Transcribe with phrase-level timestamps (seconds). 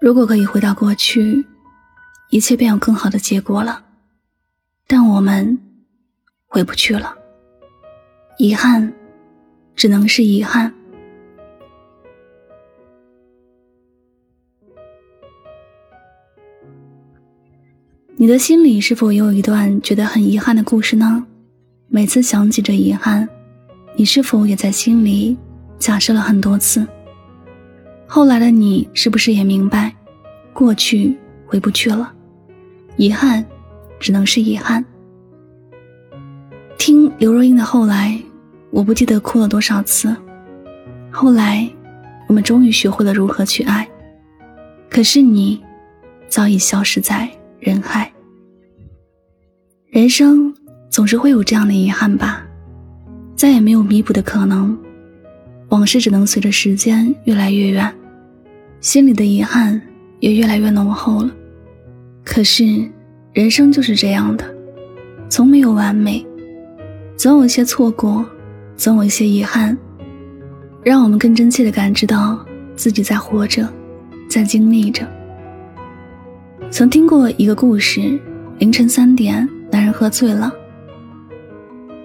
[0.00, 1.44] 如果可以回到过去，
[2.30, 3.84] 一切便有更好的结果了。
[4.86, 5.58] 但我们
[6.46, 7.14] 回不去了，
[8.38, 8.92] 遗憾，
[9.74, 10.72] 只能是遗憾。
[18.16, 21.26] 你的心里是否也有一段觉得很遗憾的故事呢？
[21.88, 23.28] 每次想起这遗憾，
[23.96, 25.36] 你是否也在心里
[25.78, 26.86] 假设了很多次？
[28.10, 29.94] 后来的你是不是也明白，
[30.54, 31.14] 过去
[31.46, 32.10] 回不去了，
[32.96, 33.44] 遗憾
[34.00, 34.82] 只能是遗憾。
[36.78, 38.18] 听刘若英的《后来》，
[38.70, 40.16] 我不记得哭了多少次。
[41.10, 41.68] 后来，
[42.26, 43.86] 我们终于学会了如何去爱，
[44.88, 45.62] 可是你
[46.28, 47.28] 早已消失在
[47.60, 48.10] 人海。
[49.90, 50.54] 人生
[50.88, 52.42] 总是会有这样的遗憾吧，
[53.36, 54.76] 再也没有弥补的可能，
[55.68, 57.92] 往事只能随着时间越来越远。
[58.80, 59.80] 心里的遗憾
[60.20, 61.30] 也越来越浓厚了。
[62.24, 62.88] 可是，
[63.32, 64.44] 人生就是这样的，
[65.28, 66.24] 从没有完美，
[67.16, 68.24] 总有一些错过，
[68.76, 69.76] 总有一些遗憾，
[70.82, 72.38] 让我们更真切的感知到
[72.76, 73.68] 自己在活着，
[74.28, 75.06] 在经历着。
[76.70, 78.18] 曾听过一个故事：
[78.58, 80.52] 凌晨三点，男人喝醉了，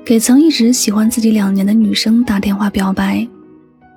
[0.05, 3.27] 给曾一直喜欢自己两年的女生打电话表白，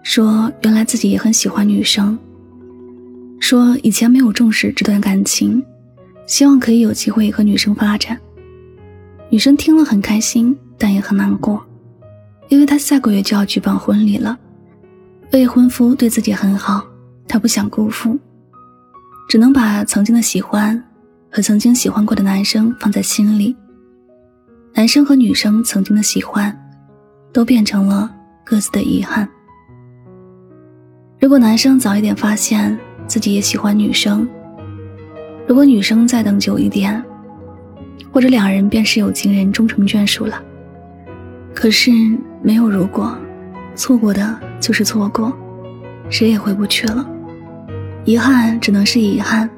[0.07, 2.17] 说原来自己也很喜欢女生。
[3.41, 5.61] 说以前没有重视这段感情，
[6.29, 8.17] 希望可以有机会和女生发展。
[9.31, 11.61] 女生听了很开心，但也很难过，
[12.49, 14.39] 因为她下个月就要举办婚礼了，
[15.33, 16.87] 未婚夫对自己很好，
[17.27, 18.17] 她不想辜负，
[19.29, 20.81] 只能把曾经的喜欢
[21.33, 23.57] 和曾经喜欢过的男生放在心里。
[24.73, 26.57] 男生和女生曾经的喜欢，
[27.33, 28.09] 都变成了
[28.45, 29.29] 各自的遗憾。
[31.19, 34.29] 如果男生早一点发现，自己也喜欢女生。
[35.49, 37.03] 如果女生再等久一点，
[38.13, 40.43] 或者两人便是有情人终成眷属了。
[41.55, 41.91] 可是
[42.43, 43.17] 没有如果，
[43.75, 45.33] 错过的就是错过，
[46.11, 47.09] 谁也回不去了。
[48.05, 49.49] 遗憾只能是遗憾。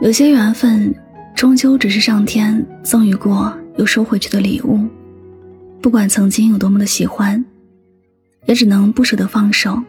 [0.00, 0.94] 有些缘分
[1.34, 4.86] 终究只是上天赠予过又收回去的礼物。
[5.80, 7.42] 不管曾经有多么的喜欢，
[8.44, 9.82] 也只能不舍得放手。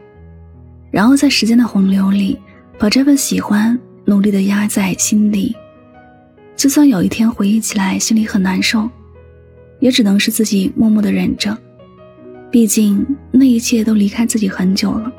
[0.91, 2.37] 然后在时间的洪流里，
[2.77, 5.55] 把这份喜欢努力的压在心里。
[6.55, 8.89] 就算有一天回忆起来心里很难受，
[9.79, 11.57] 也只能是自己默默的忍着。
[12.51, 15.11] 毕竟那一切都离开自己很久了，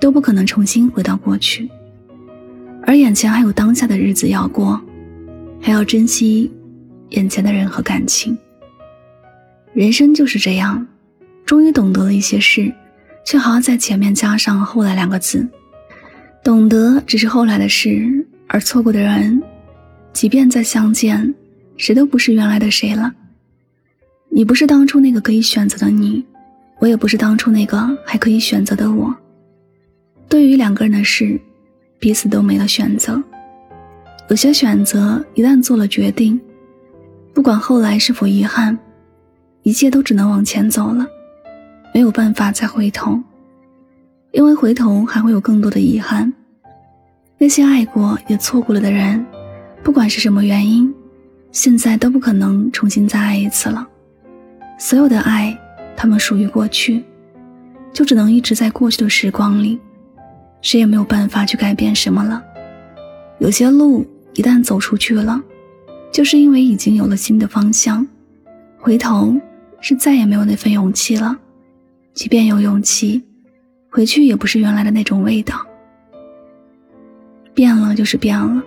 [0.00, 1.70] 都不可能重新回到过去。
[2.84, 4.78] 而眼前还有当下的日子要过，
[5.60, 6.50] 还要珍惜
[7.10, 8.36] 眼前的人和感情。
[9.72, 10.84] 人生就是这样，
[11.46, 12.70] 终于懂得了一些事。
[13.24, 15.46] 却还要在前面加上“后来”两个字，
[16.42, 19.42] 懂得只是后来的事，而错过的人，
[20.12, 21.34] 即便再相见，
[21.76, 23.12] 谁都不是原来的谁了。
[24.28, 26.24] 你不是当初那个可以选择的你，
[26.78, 29.14] 我也不是当初那个还可以选择的我。
[30.28, 31.38] 对于两个人的事，
[31.98, 33.22] 彼此都没了选择。
[34.28, 36.40] 有些选择一旦做了决定，
[37.34, 38.78] 不管后来是否遗憾，
[39.62, 41.06] 一切都只能往前走了。
[41.92, 43.20] 没有办法再回头，
[44.30, 46.32] 因为回头还会有更多的遗憾。
[47.38, 49.24] 那些爱过也错过了的人，
[49.82, 50.92] 不管是什么原因，
[51.50, 53.86] 现在都不可能重新再爱一次了。
[54.78, 55.56] 所有的爱，
[55.96, 57.04] 他们属于过去，
[57.92, 59.78] 就只能一直在过去的时光里，
[60.60, 62.42] 谁也没有办法去改变什么了。
[63.38, 65.42] 有些路一旦走出去了，
[66.10, 68.06] 就是因为已经有了新的方向，
[68.78, 69.36] 回头
[69.80, 71.36] 是再也没有那份勇气了。
[72.14, 73.22] 即便有勇气，
[73.90, 75.64] 回去也不是原来的那种味道。
[77.54, 78.62] 变了就是变了，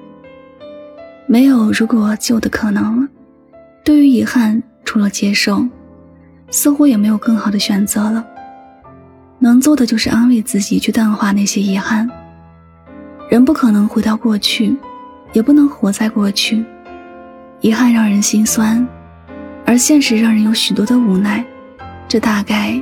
[1.28, 3.08] 没有如果旧的可能了。
[3.84, 5.66] 对于遗憾，除了接受，
[6.50, 8.26] 似乎也没有更好的选择了。
[9.38, 12.10] 能做的就是安慰自己，去淡化那些遗憾。
[13.30, 14.76] 人不可能回到过去，
[15.34, 16.64] 也不能活在过去。
[17.62, 18.88] 遗憾让人心酸，
[19.66, 21.46] 而现实让人有许多的无奈。
[22.08, 22.82] 这大概。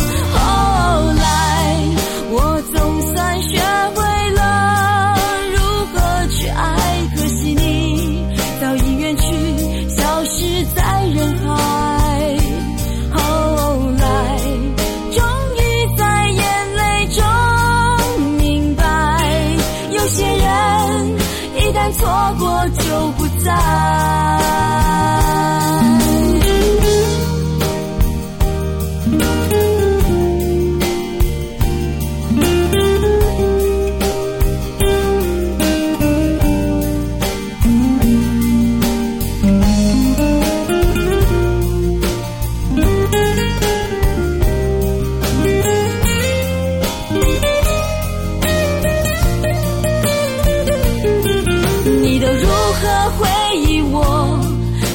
[53.55, 54.39] 忆我？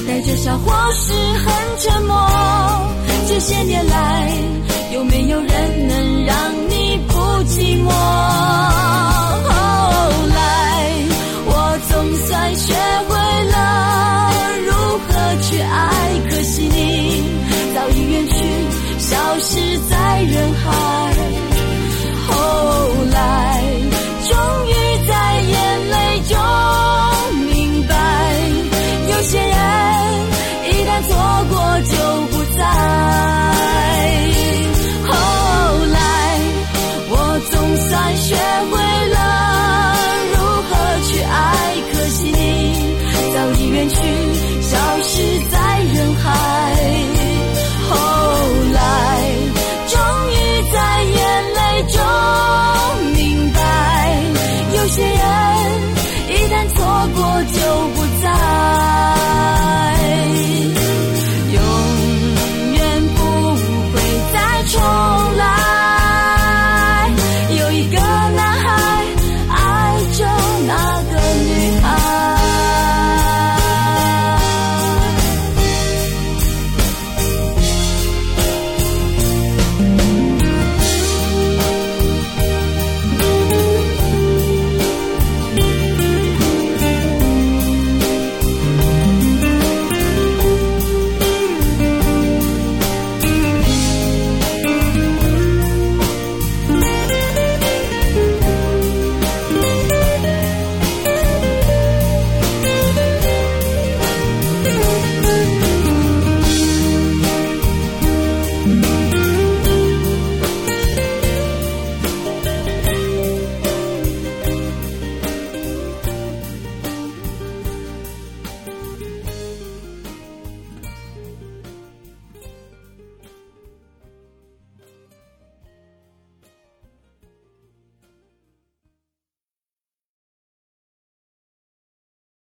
[0.06, 2.14] 带着笑或是很沉默？
[3.28, 4.30] 这些年来，
[4.92, 6.36] 有没有人能让
[6.68, 7.14] 你不
[7.44, 7.90] 寂寞？
[9.48, 9.52] 后
[10.28, 10.36] 来，
[11.44, 12.72] 我总算学
[13.08, 13.14] 会
[13.50, 13.54] 了
[14.64, 14.70] 如
[15.06, 15.08] 何
[15.42, 15.84] 去爱，
[16.30, 17.24] 可惜你
[17.74, 18.34] 早已远去，
[18.98, 20.85] 消失在人海。